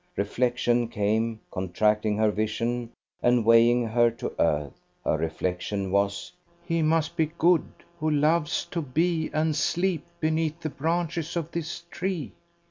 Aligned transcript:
Reflection 0.15 0.87
came, 0.87 1.39
contracting 1.51 2.17
her 2.17 2.31
vision 2.31 2.89
and 3.21 3.45
weighing 3.45 3.85
her 3.85 4.09
to 4.09 4.33
earth. 4.39 4.81
Her 5.05 5.15
reflection 5.15 5.91
was: 5.91 6.31
"He 6.65 6.81
must 6.81 7.15
be 7.15 7.27
good 7.37 7.65
who 7.99 8.09
loves 8.09 8.65
to 8.71 8.81
be 8.81 9.29
and 9.31 9.55
sleep 9.55 10.03
beneath 10.19 10.59
the 10.59 10.69
branches 10.71 11.35
of 11.35 11.51
this 11.51 11.81
tree!" 11.91 12.31